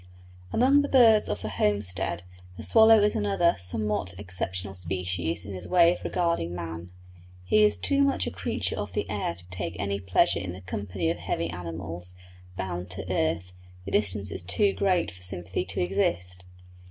[0.51, 2.23] Among the birds of the homestead
[2.57, 6.89] the swallow is another somewhat exceptional species in his way of regarding man.
[7.45, 10.61] He is too much a creature of the air to take any pleasure in the
[10.61, 12.15] company of heavy animals,
[12.57, 13.53] bound to earth;
[13.85, 16.45] the distance is too great for sympathy to exist.